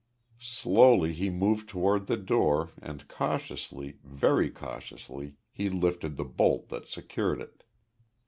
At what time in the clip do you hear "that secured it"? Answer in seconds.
6.69-7.61